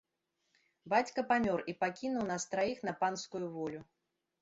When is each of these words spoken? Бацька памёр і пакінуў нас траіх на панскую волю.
Бацька 0.93 1.25
памёр 1.33 1.59
і 1.73 1.77
пакінуў 1.83 2.25
нас 2.33 2.51
траіх 2.57 2.85
на 2.91 2.99
панскую 3.05 3.47
волю. 3.63 3.89